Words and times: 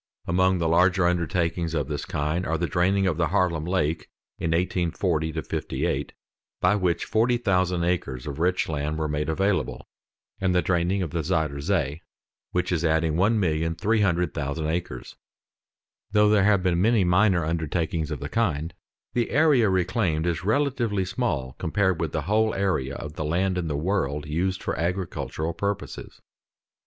Among 0.25 0.57
the 0.57 0.67
larger 0.67 1.05
undertakings 1.05 1.75
of 1.75 1.87
this 1.87 2.05
kind 2.05 2.43
are 2.47 2.57
the 2.57 2.65
draining 2.65 3.05
of 3.05 3.17
the 3.17 3.27
Haarlem 3.27 3.65
Lake 3.65 4.07
in 4.39 4.49
1840 4.49 5.31
58, 5.43 6.13
by 6.59 6.73
which 6.75 7.05
40,000 7.05 7.83
acres 7.83 8.25
of 8.25 8.39
rich 8.39 8.67
land 8.67 8.97
were 8.97 9.07
made 9.07 9.29
available, 9.29 9.87
and 10.39 10.55
the 10.55 10.63
draining 10.63 11.03
of 11.03 11.11
the 11.11 11.21
Zuyder 11.21 11.61
Zee, 11.61 12.01
which 12.51 12.71
is 12.71 12.83
adding 12.83 13.13
1,300,000 13.13 14.67
acres. 14.71 15.17
Though 16.13 16.29
there 16.29 16.45
have 16.45 16.63
been 16.63 16.81
many 16.81 17.03
minor 17.03 17.45
undertakings 17.45 18.09
of 18.09 18.19
the 18.21 18.27
kind, 18.27 18.73
the 19.13 19.29
area 19.29 19.69
reclaimed 19.69 20.25
is 20.25 20.43
relatively 20.43 21.05
small 21.05 21.55
compared 21.59 22.01
with 22.01 22.11
the 22.11 22.23
whole 22.23 22.55
area 22.55 22.95
of 22.95 23.13
the 23.13 23.23
land 23.23 23.55
in 23.55 23.67
the 23.67 23.77
world 23.77 24.25
used 24.25 24.63
for 24.63 24.75
agricultural 24.79 25.53
purposes. 25.53 26.19